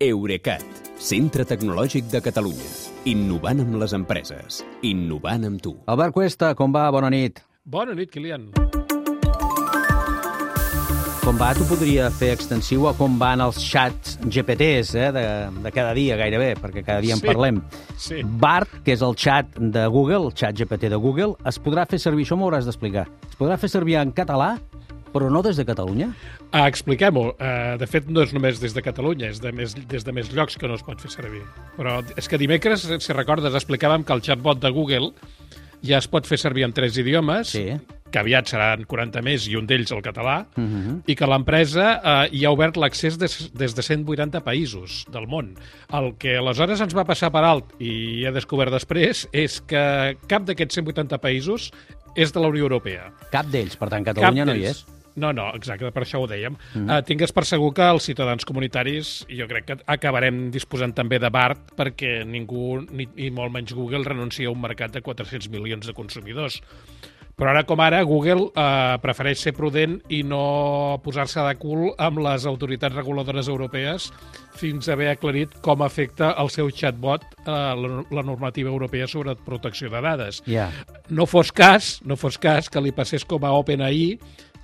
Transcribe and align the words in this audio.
Eurecat, 0.00 0.62
centre 0.96 1.44
tecnològic 1.44 2.06
de 2.08 2.22
Catalunya. 2.24 2.68
Innovant 3.10 3.60
amb 3.60 3.74
les 3.82 3.92
empreses. 3.92 4.62
Innovant 4.88 5.44
amb 5.44 5.60
tu. 5.60 5.74
Albert 5.92 6.14
Cuesta, 6.16 6.54
com 6.56 6.72
va? 6.72 6.86
Bona 6.94 7.10
nit. 7.12 7.42
Bona 7.68 7.92
nit, 7.92 8.08
Kilian. 8.08 8.46
Com 11.20 11.36
va, 11.36 11.50
tu 11.52 11.66
podria 11.68 12.08
fer 12.16 12.30
extensiu 12.32 12.88
a 12.88 12.94
com 12.96 13.18
van 13.20 13.42
els 13.44 13.60
xats 13.60 14.16
GPTs 14.24 14.94
eh, 14.96 15.10
de, 15.12 15.24
de 15.66 15.70
cada 15.76 15.92
dia, 15.94 16.16
gairebé, 16.16 16.54
perquè 16.56 16.80
cada 16.82 17.04
dia 17.04 17.12
en 17.14 17.20
Sí. 17.20 17.26
parlem. 17.28 17.60
Sí. 18.00 18.22
BART, 18.24 18.80
que 18.86 18.96
és 18.96 19.04
el 19.04 19.12
xat 19.20 19.52
de 19.60 19.84
Google, 19.92 20.30
el 20.30 20.32
xat 20.32 20.56
GPT 20.56 20.88
de 20.88 20.96
Google, 20.96 21.36
es 21.46 21.60
podrà 21.60 21.84
fer 21.86 22.00
servir, 22.00 22.24
això 22.24 22.40
m'ho 22.40 22.48
hauràs 22.48 22.64
d'explicar, 22.64 23.04
es 23.28 23.36
podrà 23.36 23.60
fer 23.60 23.68
servir 23.68 24.00
en 24.00 24.16
català, 24.16 24.54
però 25.12 25.30
no 25.30 25.42
des 25.42 25.56
de 25.56 25.64
Catalunya? 25.68 26.10
Ah, 26.52 26.66
Expliquem-ho. 26.68 27.34
Uh, 27.36 27.76
de 27.80 27.86
fet, 27.86 28.08
no 28.08 28.22
és 28.22 28.32
només 28.36 28.60
des 28.60 28.74
de 28.74 28.82
Catalunya, 28.82 29.30
és 29.30 29.40
de 29.40 29.52
més, 29.52 29.74
des 29.88 30.04
de 30.04 30.12
més 30.12 30.32
llocs 30.32 30.56
que 30.56 30.68
no 30.68 30.74
es 30.78 30.82
pot 30.86 31.00
fer 31.00 31.10
servir. 31.10 31.42
Però 31.76 32.00
és 32.16 32.28
que 32.28 32.38
dimecres, 32.38 32.88
si 33.00 33.12
recordes, 33.16 33.54
explicàvem 33.54 34.04
que 34.04 34.12
el 34.12 34.22
chatbot 34.22 34.60
de 34.62 34.70
Google 34.70 35.12
ja 35.82 35.98
es 35.98 36.06
pot 36.12 36.26
fer 36.28 36.36
servir 36.38 36.64
en 36.66 36.72
tres 36.76 36.98
idiomes, 37.00 37.48
Sí. 37.54 37.70
que 38.10 38.18
aviat 38.18 38.48
seran 38.50 38.82
40 38.84 39.22
més 39.22 39.46
i 39.48 39.54
un 39.56 39.66
d'ells 39.70 39.92
el 39.92 40.02
català, 40.02 40.46
Uh 40.58 40.62
-huh. 40.62 41.02
i 41.06 41.14
que 41.14 41.26
l'empresa 41.26 42.00
eh, 42.04 42.28
hi 42.32 42.44
ha 42.44 42.50
obert 42.50 42.76
l'accés 42.76 43.16
des, 43.16 43.50
des 43.54 43.74
de 43.74 43.82
180 43.82 44.42
països 44.44 45.06
del 45.10 45.26
món. 45.28 45.54
El 45.92 46.16
que 46.18 46.36
aleshores 46.36 46.80
ens 46.80 46.94
va 46.94 47.04
passar 47.04 47.30
per 47.30 47.44
alt 47.44 47.64
i 47.78 48.24
he 48.26 48.32
descobert 48.32 48.72
després 48.72 49.28
és 49.32 49.60
que 49.62 50.16
cap 50.26 50.42
d'aquests 50.44 50.74
180 50.74 51.18
països 51.18 51.70
és 52.16 52.32
de 52.32 52.40
la 52.40 52.48
Unió 52.48 52.62
Europea. 52.64 53.12
Cap 53.30 53.46
d'ells, 53.46 53.76
per 53.76 53.88
tant, 53.88 54.04
Catalunya 54.04 54.44
no 54.44 54.54
hi 54.54 54.64
és. 54.64 54.84
No, 55.20 55.32
no, 55.36 55.50
exacte, 55.58 55.92
per 55.94 56.04
això 56.06 56.22
ho 56.22 56.28
dèiem. 56.30 56.56
Mm. 56.74 56.88
Uh, 56.88 57.00
tingues 57.06 57.34
per 57.36 57.44
segur 57.48 57.72
que 57.76 57.86
els 57.94 58.08
ciutadans 58.08 58.48
comunitaris, 58.48 59.12
jo 59.28 59.48
crec 59.50 59.68
que 59.68 59.78
acabarem 59.90 60.48
disposant 60.54 60.96
també 60.96 61.20
de 61.22 61.30
BART 61.32 61.74
perquè 61.78 62.20
ningú, 62.24 62.80
ni, 62.90 63.08
ni 63.16 63.30
molt 63.34 63.54
menys 63.54 63.76
Google, 63.76 64.06
renuncia 64.08 64.48
a 64.48 64.54
un 64.54 64.60
mercat 64.62 64.96
de 64.96 65.04
400 65.04 65.52
milions 65.52 65.86
de 65.86 65.96
consumidors. 65.96 66.60
Però 67.40 67.54
ara 67.54 67.62
com 67.64 67.80
ara, 67.80 68.02
Google 68.04 68.50
eh, 68.52 68.96
prefereix 69.00 69.40
ser 69.40 69.54
prudent 69.56 69.94
i 70.12 70.18
no 70.28 71.00
posar-se 71.00 71.40
de 71.40 71.54
cul 71.56 71.86
amb 71.96 72.20
les 72.20 72.44
autoritats 72.44 72.98
reguladores 72.98 73.48
europees 73.48 74.10
fins 74.60 74.90
a 74.90 74.92
haver 74.92 75.08
aclarit 75.14 75.54
com 75.64 75.80
afecta 75.80 76.34
el 76.42 76.52
seu 76.52 76.68
chatbot 76.68 77.24
eh, 77.24 77.48
la, 77.48 78.02
la 78.12 78.26
normativa 78.28 78.68
europea 78.68 79.08
sobre 79.08 79.38
protecció 79.46 79.88
de 79.88 80.04
dades 80.04 80.42
Ja. 80.44 80.68
no 81.08 81.24
fos 81.24 81.48
cas, 81.48 81.94
no 82.04 82.20
fos 82.20 82.36
cas 82.36 82.68
que 82.68 82.84
li 82.84 82.92
passés 82.92 83.24
com 83.24 83.48
a 83.48 83.54
OpenAI, 83.56 84.18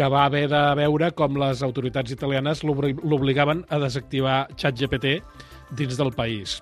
que 0.00 0.06
va 0.08 0.22
haver 0.24 0.46
de 0.48 0.60
veure 0.78 1.10
com 1.12 1.34
les 1.42 1.60
autoritats 1.66 2.14
italianes 2.14 2.64
l'obligaven 2.64 3.60
a 3.68 3.82
desactivar 3.84 4.40
ChatGPT 4.56 5.18
dins 5.76 6.00
del 6.00 6.16
país. 6.16 6.60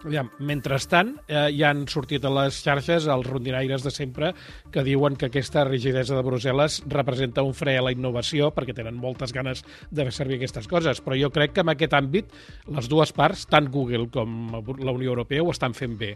Aviam, 0.00 0.30
mentrestant, 0.40 1.10
eh, 1.28 1.50
ja 1.52 1.68
han 1.74 1.82
sortit 1.92 2.24
a 2.24 2.30
les 2.32 2.56
xarxes 2.64 3.04
els 3.12 3.26
rondinaires 3.26 3.82
de 3.84 3.90
sempre 3.92 4.30
que 4.72 4.84
diuen 4.86 5.16
que 5.20 5.28
aquesta 5.28 5.66
rigidesa 5.68 6.16
de 6.16 6.24
Brussel·les 6.24 6.78
representa 6.88 7.44
un 7.44 7.52
fre 7.52 7.76
a 7.76 7.82
la 7.84 7.92
innovació 7.92 8.48
perquè 8.56 8.72
tenen 8.76 8.96
moltes 8.96 9.34
ganes 9.36 9.60
de 9.90 10.06
fer 10.08 10.14
servir 10.16 10.38
aquestes 10.38 10.68
coses. 10.72 11.02
Però 11.04 11.18
jo 11.20 11.28
crec 11.34 11.52
que 11.52 11.64
en 11.66 11.74
aquest 11.74 11.92
àmbit 11.98 12.32
les 12.72 12.88
dues 12.88 13.12
parts, 13.12 13.44
tant 13.50 13.68
Google 13.68 14.08
com 14.08 14.54
la 14.80 14.96
Unió 14.96 15.12
Europea, 15.12 15.44
ho 15.44 15.52
estan 15.52 15.76
fent 15.76 15.98
bé. 16.00 16.14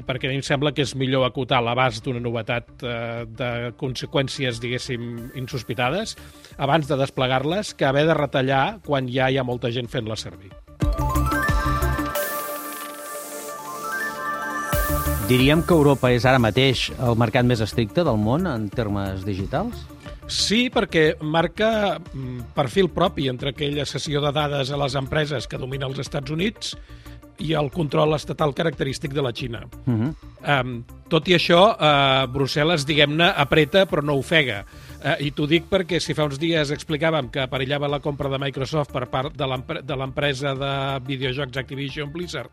Perquè 0.00 0.30
a 0.30 0.32
mi 0.32 0.40
em 0.40 0.46
sembla 0.46 0.72
que 0.72 0.86
és 0.86 0.96
millor 0.96 1.28
acotar 1.28 1.60
l'abast 1.60 2.06
d'una 2.06 2.24
novetat 2.24 2.72
eh, 2.88 3.26
de 3.28 3.50
conseqüències, 3.76 4.62
diguéssim, 4.64 5.26
insospitades 5.36 6.16
abans 6.56 6.88
de 6.88 6.96
desplegar-les 6.96 7.74
que 7.76 7.84
haver 7.84 8.06
de 8.08 8.16
retallar 8.16 8.78
quan 8.86 9.12
ja 9.12 9.28
hi 9.28 9.36
ha 9.36 9.44
molta 9.44 9.68
gent 9.68 9.92
fent-la 9.92 10.16
servir. 10.16 10.54
Diríem 15.26 15.58
que 15.66 15.74
Europa 15.74 16.12
és 16.14 16.22
ara 16.22 16.38
mateix 16.38 16.84
el 17.02 17.16
mercat 17.18 17.42
més 17.42 17.58
estricte 17.64 18.04
del 18.06 18.18
món 18.22 18.44
en 18.46 18.68
termes 18.70 19.24
digitals? 19.26 19.80
Sí, 20.30 20.68
perquè 20.70 21.16
marca 21.18 21.96
mm, 21.98 22.52
perfil 22.54 22.86
propi 22.94 23.26
entre 23.32 23.50
aquella 23.50 23.82
sessió 23.90 24.22
de 24.22 24.30
dades 24.30 24.70
a 24.70 24.78
les 24.78 24.94
empreses 24.94 25.48
que 25.50 25.58
domina 25.58 25.88
els 25.90 25.98
Estats 25.98 26.30
Units 26.30 26.76
i 27.42 27.56
el 27.58 27.72
control 27.74 28.14
estatal 28.14 28.54
característic 28.54 29.18
de 29.18 29.26
la 29.26 29.34
Xina. 29.34 29.64
Uh 29.66 29.98
-huh. 29.98 30.14
Um, 30.46 30.84
tot 31.10 31.28
i 31.30 31.36
això, 31.36 31.60
uh, 31.72 32.26
Brussel·les, 32.32 32.84
diguem-ne, 32.88 33.28
apreta 33.38 33.84
però 33.86 34.02
no 34.02 34.16
ofega. 34.18 34.64
Uh, 34.96 35.14
I 35.22 35.30
t'ho 35.36 35.46
dic 35.46 35.68
perquè 35.70 36.00
si 36.02 36.16
fa 36.16 36.24
uns 36.26 36.40
dies 36.40 36.72
explicàvem 36.74 37.28
que 37.30 37.44
perillava 37.52 37.90
la 37.90 38.00
compra 38.02 38.30
de 38.32 38.40
Microsoft 38.42 38.94
per 38.94 39.06
part 39.12 39.36
de 39.36 39.46
l'empre- 39.46 39.82
de 39.86 39.96
l'empresa 39.96 40.54
de 40.58 40.72
videojocs 41.06 41.60
Activision 41.60 42.10
Blizzard 42.12 42.50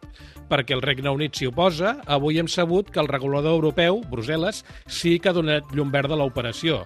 perquè 0.50 0.75
el 0.75 0.84
Regne 0.84 1.09
Unit 1.09 1.34
s'hi 1.34 1.47
oposa, 1.50 1.96
avui 2.06 2.38
hem 2.38 2.47
sabut 2.52 2.91
que 2.91 3.02
el 3.02 3.09
regulador 3.09 3.56
europeu, 3.56 4.03
Brussel·les, 4.12 4.62
sí 4.85 5.18
que 5.20 5.31
ha 5.31 5.34
donat 5.34 5.72
llum 5.74 5.90
verda 5.90 6.14
a 6.14 6.20
l'operació. 6.20 6.84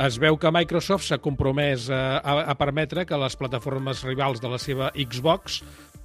Es 0.00 0.16
veu 0.16 0.38
que 0.40 0.48
Microsoft 0.48 1.04
s'ha 1.04 1.18
compromès 1.20 1.90
a, 1.92 2.22
a, 2.24 2.36
a 2.48 2.54
permetre 2.56 3.04
que 3.04 3.18
les 3.20 3.36
plataformes 3.36 4.00
rivals 4.06 4.40
de 4.40 4.48
la 4.48 4.56
seva 4.62 4.88
Xbox 4.96 5.60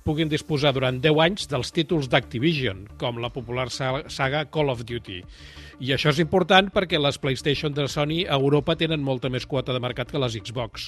puguin 0.07 0.29
disposar 0.31 0.71
durant 0.75 1.01
10 1.03 1.19
anys 1.19 1.49
dels 1.51 1.73
títols 1.75 2.07
d'Activision, 2.07 2.85
com 3.01 3.19
la 3.19 3.29
popular 3.35 3.67
sa- 3.73 4.05
saga 4.07 4.45
Call 4.47 4.71
of 4.71 4.85
Duty. 4.87 5.19
I 5.83 5.91
això 5.93 6.09
és 6.09 6.21
important 6.23 6.71
perquè 6.73 6.97
les 6.97 7.19
PlayStation 7.21 7.73
de 7.75 7.85
Sony 7.91 8.23
a 8.25 8.37
Europa 8.39 8.77
tenen 8.79 9.03
molta 9.03 9.29
més 9.29 9.45
quota 9.45 9.75
de 9.75 9.81
mercat 9.83 10.09
que 10.09 10.17
les 10.21 10.33
Xbox. 10.39 10.87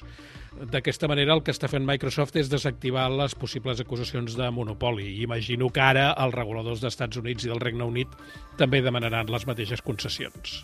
D'aquesta 0.72 1.08
manera, 1.08 1.36
el 1.36 1.44
que 1.44 1.52
està 1.54 1.70
fent 1.70 1.86
Microsoft 1.86 2.40
és 2.42 2.50
desactivar 2.50 3.10
les 3.12 3.36
possibles 3.36 3.80
acusacions 3.84 4.36
de 4.40 4.50
monopoli. 4.50 5.22
Imagino 5.22 5.70
que 5.70 5.82
ara 5.84 6.14
els 6.18 6.34
reguladors 6.34 6.82
dels 6.82 6.96
Estats 6.96 7.18
Units 7.22 7.46
i 7.46 7.52
del 7.52 7.62
Regne 7.62 7.84
Unit 7.86 8.08
també 8.58 8.82
demanaran 8.82 9.30
les 9.30 9.46
mateixes 9.46 9.82
concessions. 9.86 10.64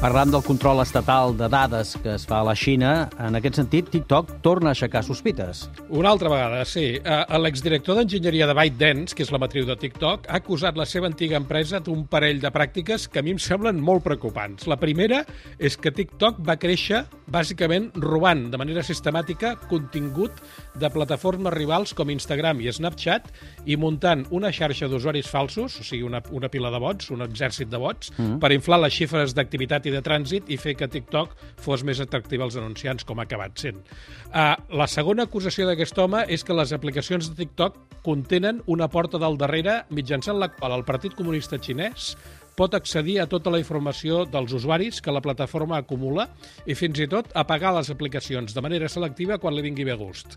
Parlant 0.00 0.30
del 0.32 0.40
control 0.40 0.78
estatal 0.80 1.34
de 1.36 1.44
dades 1.52 1.90
que 2.00 2.14
es 2.14 2.22
fa 2.24 2.38
a 2.40 2.44
la 2.48 2.54
Xina, 2.56 3.10
en 3.20 3.34
aquest 3.36 3.58
sentit, 3.58 3.90
TikTok 3.92 4.30
torna 4.40 4.70
a 4.70 4.72
aixecar 4.72 5.02
sospites. 5.04 5.66
Una 5.92 6.08
altra 6.14 6.30
vegada, 6.32 6.62
sí. 6.64 6.94
Eh, 6.96 7.18
L'exdirector 7.36 7.98
d'enginyeria 7.98 8.46
de 8.48 8.54
ByteDance, 8.56 9.12
que 9.12 9.26
és 9.26 9.32
la 9.34 9.40
matriu 9.42 9.66
de 9.68 9.76
TikTok, 9.76 10.24
ha 10.24 10.38
acusat 10.40 10.80
la 10.80 10.86
seva 10.88 11.10
antiga 11.10 11.36
empresa 11.36 11.82
d'un 11.84 12.06
parell 12.08 12.40
de 12.40 12.48
pràctiques 12.48 13.10
que 13.12 13.20
a 13.20 13.22
mi 13.26 13.34
em 13.34 13.42
semblen 13.44 13.76
molt 13.76 14.00
preocupants. 14.06 14.64
La 14.72 14.78
primera 14.80 15.20
és 15.60 15.76
que 15.76 15.92
TikTok 15.92 16.40
va 16.48 16.56
créixer 16.56 17.02
bàsicament 17.28 17.90
robant 18.00 18.46
de 18.50 18.58
manera 18.58 18.82
sistemàtica 18.82 19.52
contingut 19.68 20.40
de 20.80 20.88
plataformes 20.90 21.52
rivals 21.52 21.92
com 21.92 22.08
Instagram 22.08 22.64
i 22.64 22.72
Snapchat 22.72 23.28
i 23.68 23.76
muntant 23.76 24.24
una 24.32 24.48
xarxa 24.48 24.88
d'usuaris 24.88 25.28
falsos, 25.28 25.76
o 25.76 25.84
sigui, 25.84 26.02
una, 26.08 26.24
una 26.32 26.48
pila 26.48 26.72
de 26.72 26.80
bots, 26.80 27.12
un 27.12 27.20
exèrcit 27.28 27.68
de 27.68 27.78
bots, 27.78 28.16
mm 28.16 28.24
-hmm. 28.24 28.40
per 28.40 28.52
inflar 28.56 28.80
les 28.80 28.96
xifres 28.96 29.36
d'activitat 29.36 29.89
i 29.90 29.94
de 29.94 30.02
trànsit 30.06 30.48
i 30.50 30.58
fer 30.60 30.76
que 30.78 30.88
TikTok 30.88 31.36
fos 31.60 31.84
més 31.86 32.00
atractiva 32.02 32.46
als 32.46 32.56
anunciants, 32.60 33.04
com 33.04 33.20
ha 33.20 33.26
acabat 33.28 33.58
sent. 33.60 33.82
Uh, 34.30 34.54
la 34.78 34.88
segona 34.90 35.26
acusació 35.28 35.66
d'aquest 35.68 35.98
home 35.98 36.24
és 36.30 36.46
que 36.46 36.56
les 36.56 36.72
aplicacions 36.76 37.30
de 37.30 37.36
TikTok 37.42 37.78
contenen 38.06 38.62
una 38.70 38.88
porta 38.88 39.20
del 39.20 39.36
darrere 39.40 39.82
mitjançant 39.90 40.38
la 40.40 40.48
qual 40.54 40.78
el 40.78 40.86
Partit 40.88 41.16
Comunista 41.18 41.58
Xinès 41.60 42.14
pot 42.60 42.74
accedir 42.76 43.20
a 43.20 43.28
tota 43.30 43.52
la 43.52 43.60
informació 43.60 44.24
dels 44.28 44.52
usuaris 44.56 45.00
que 45.00 45.12
la 45.14 45.22
plataforma 45.24 45.78
acumula 45.80 46.26
i 46.66 46.76
fins 46.76 47.00
i 47.00 47.08
tot 47.08 47.30
apagar 47.38 47.72
les 47.76 47.90
aplicacions 47.92 48.52
de 48.54 48.64
manera 48.64 48.90
selectiva 48.92 49.38
quan 49.40 49.54
li 49.56 49.64
vingui 49.64 49.86
bé 49.88 49.96
gust. 49.96 50.36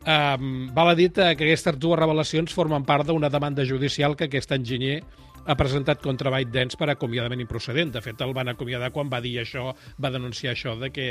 Um, 0.00 0.70
val 0.72 0.94
a 0.94 0.96
dir 0.96 1.10
que 1.12 1.26
aquestes 1.34 1.76
dues 1.76 1.98
revelacions 2.00 2.54
formen 2.56 2.86
part 2.88 3.06
d'una 3.06 3.28
demanda 3.28 3.66
judicial 3.68 4.16
que 4.16 4.30
aquest 4.30 4.54
enginyer 4.56 5.02
ha 5.46 5.56
presentat 5.58 6.02
contra 6.02 6.32
ByteDance 6.32 6.78
per 6.80 6.90
acomiadament 6.92 7.42
improcedent. 7.42 7.92
De 7.94 8.02
fet, 8.04 8.20
el 8.24 8.34
van 8.36 8.52
acomiadar 8.52 8.90
quan 8.94 9.10
va 9.12 9.20
dir 9.24 9.36
això, 9.42 9.70
va 10.00 10.12
denunciar 10.12 10.54
això 10.54 10.76
de 10.80 10.90
que 10.94 11.06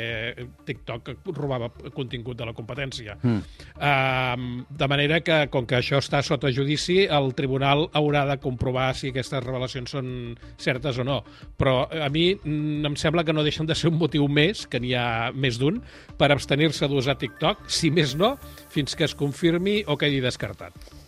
TikTok 0.67 1.13
robava 1.35 1.69
contingut 1.95 2.38
de 2.40 2.47
la 2.50 2.56
competència. 2.57 3.17
Mm. 3.22 3.41
Uh, 3.75 4.66
de 4.69 4.90
manera 4.91 5.22
que, 5.26 5.41
com 5.53 5.67
que 5.70 5.79
això 5.79 6.02
està 6.03 6.22
sota 6.26 6.52
judici, 6.53 7.02
el 7.05 7.34
tribunal 7.37 7.87
haurà 7.97 8.26
de 8.29 8.40
comprovar 8.43 8.91
si 8.97 9.14
aquestes 9.14 9.43
revelacions 9.46 9.96
són 9.97 10.14
certes 10.58 10.99
o 10.99 11.08
no. 11.08 11.22
Però 11.59 11.84
a 11.90 12.09
mi 12.14 12.31
mm, 12.35 12.85
em 12.90 12.99
sembla 12.99 13.26
que 13.26 13.35
no 13.35 13.46
deixen 13.46 13.70
de 13.70 13.78
ser 13.78 13.91
un 13.91 13.99
motiu 13.99 14.28
més, 14.28 14.66
que 14.70 14.81
n'hi 14.81 14.96
ha 14.97 15.08
més 15.34 15.59
d'un, 15.61 15.81
per 16.20 16.31
abstenir-se 16.34 16.90
d'usar 16.90 17.17
TikTok, 17.20 17.67
si 17.72 17.91
més 17.93 18.16
no, 18.20 18.35
fins 18.73 18.96
que 18.96 19.08
es 19.08 19.17
confirmi 19.17 19.81
o 19.87 19.97
quedi 19.99 20.22
descartat. 20.23 20.98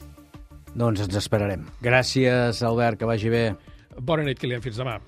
Doncs 0.76 1.04
ens 1.04 1.18
esperarem. 1.20 1.66
Gràcies, 1.84 2.62
Albert, 2.64 3.00
que 3.00 3.10
vagi 3.10 3.32
bé. 3.34 3.46
Bona 4.00 4.24
nit, 4.28 4.40
Kilian. 4.40 4.64
Fins 4.64 4.80
demà. 4.80 5.00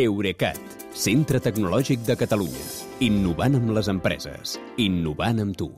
Eurecat, 0.00 0.60
centre 0.94 1.40
tecnològic 1.42 2.06
de 2.06 2.16
Catalunya. 2.16 2.66
Innovant 3.04 3.58
amb 3.58 3.74
les 3.76 3.88
empreses. 3.92 4.58
Innovant 4.78 5.42
amb 5.42 5.56
tu. 5.58 5.72